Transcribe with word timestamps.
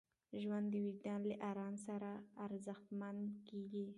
ژوند 0.41 0.65
د 0.73 0.75
وجدان 0.87 1.21
له 1.29 1.35
ارام 1.49 1.73
سره 1.87 2.11
ارزښتمن 2.45 3.17
کېږي. 3.49 3.87